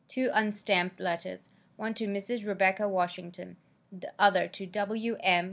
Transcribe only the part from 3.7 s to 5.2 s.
the other to Wm.